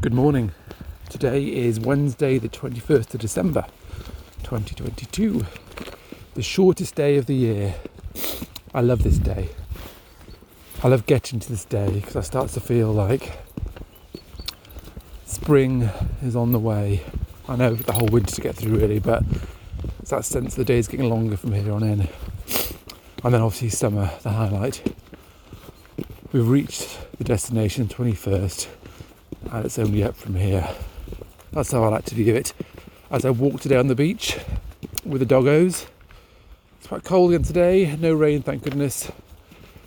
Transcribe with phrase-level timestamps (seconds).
[0.00, 0.52] Good morning.
[1.10, 3.66] Today is Wednesday, the 21st of December
[4.44, 5.44] 2022,
[6.34, 7.74] the shortest day of the year.
[8.72, 9.48] I love this day.
[10.84, 13.38] I love getting to this day because I start to feel like
[15.26, 15.90] spring
[16.22, 17.02] is on the way.
[17.48, 19.24] I know the whole winter to get through really, but
[19.98, 22.08] it's that sense the day is getting longer from here on in.
[23.24, 24.94] And then obviously summer, the highlight.
[26.30, 28.77] We've reached the destination 21st
[29.50, 30.68] and it's only up from here.
[31.52, 32.52] That's how I like to view it.
[33.10, 34.38] As I walk today on the beach
[35.04, 35.86] with the doggos,
[36.78, 37.96] it's quite cold again today.
[37.96, 39.10] No rain, thank goodness.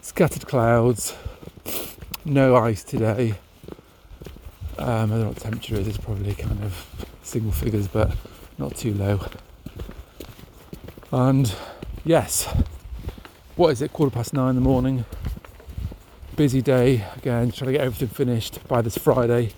[0.00, 1.16] Scattered clouds.
[2.24, 3.34] No ice today.
[4.78, 5.88] Um, I don't know what temperature is.
[5.88, 6.86] It's probably kind of
[7.22, 8.12] single figures, but
[8.58, 9.20] not too low.
[11.10, 11.52] And
[12.04, 12.44] yes,
[13.56, 13.92] what is it?
[13.92, 15.04] Quarter past nine in the morning
[16.38, 19.50] busy day again, trying to get everything finished by this Friday,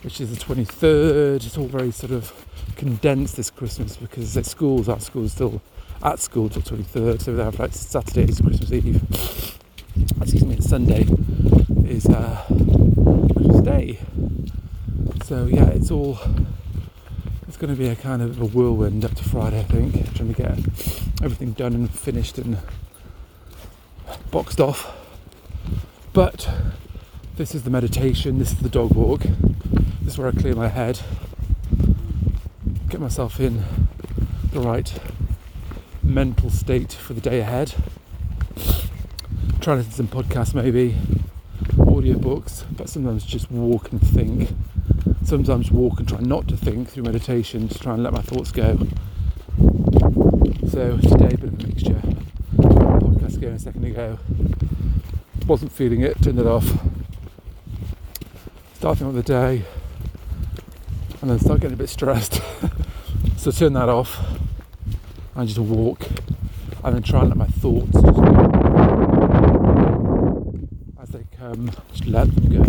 [0.00, 1.44] which is the 23rd.
[1.44, 2.32] It's all very sort of
[2.74, 5.60] condensed this Christmas because at schools, our school's still
[6.02, 9.58] at school till 23rd, so they have like Saturday is Christmas Eve.
[10.22, 11.06] Excuse me, Sunday
[11.84, 12.42] is uh,
[13.34, 13.98] Christmas Day.
[15.26, 16.18] So yeah, it's all.
[17.46, 20.34] It's going to be a kind of a whirlwind up to Friday, I think, trying
[20.34, 20.58] to get
[21.22, 22.56] everything done and finished and
[24.30, 25.05] boxed off.
[26.16, 26.48] But
[27.36, 29.20] this is the meditation, this is the dog walk,
[30.00, 30.98] this is where I clear my head,
[32.88, 33.62] get myself in
[34.50, 34.98] the right
[36.02, 37.74] mental state for the day ahead.
[39.60, 40.96] Try to listen to some podcasts maybe,
[41.74, 44.54] audiobooks, but sometimes just walk and think.
[45.22, 48.52] Sometimes walk and try not to think through meditation, just try and let my thoughts
[48.52, 48.78] go.
[50.70, 52.00] So today a bit of a mixture.
[52.56, 54.18] Podcast going a second ago
[55.46, 56.72] wasn't feeling it, turned it off.
[58.74, 59.64] Starting on the day,
[61.20, 62.40] and then start getting a bit stressed.
[63.36, 64.18] so turn that off
[65.34, 66.06] and just walk,
[66.84, 68.12] and then try and let my thoughts just go
[71.00, 71.70] as they come.
[71.92, 72.64] Just let them go.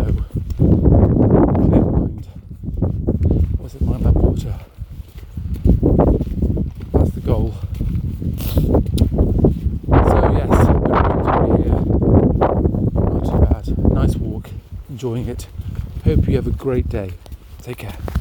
[0.58, 2.28] Clear mind.
[3.60, 4.56] Was it mind like water?
[6.94, 7.54] That's the goal.
[14.98, 15.46] Enjoying it.
[16.06, 17.12] Hope you have a great day.
[17.62, 18.17] Take care.